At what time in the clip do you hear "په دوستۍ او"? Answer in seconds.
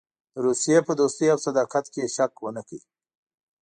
0.87-1.39